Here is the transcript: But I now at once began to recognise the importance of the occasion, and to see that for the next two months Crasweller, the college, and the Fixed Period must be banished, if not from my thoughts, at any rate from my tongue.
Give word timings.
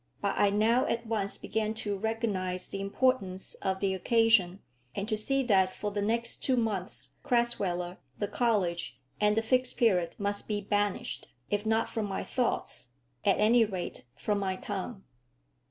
But 0.19 0.33
I 0.35 0.49
now 0.49 0.87
at 0.87 1.05
once 1.05 1.37
began 1.37 1.75
to 1.75 1.95
recognise 1.95 2.67
the 2.67 2.81
importance 2.81 3.53
of 3.61 3.81
the 3.81 3.93
occasion, 3.93 4.63
and 4.95 5.07
to 5.07 5.15
see 5.15 5.43
that 5.43 5.71
for 5.71 5.91
the 5.91 6.01
next 6.01 6.37
two 6.37 6.57
months 6.57 7.11
Crasweller, 7.23 7.97
the 8.17 8.27
college, 8.27 8.97
and 9.19 9.37
the 9.37 9.43
Fixed 9.43 9.77
Period 9.77 10.15
must 10.17 10.47
be 10.47 10.59
banished, 10.59 11.27
if 11.51 11.67
not 11.67 11.87
from 11.87 12.07
my 12.07 12.23
thoughts, 12.23 12.87
at 13.25 13.37
any 13.39 13.63
rate 13.63 14.05
from 14.15 14.39
my 14.39 14.55
tongue. 14.55 15.03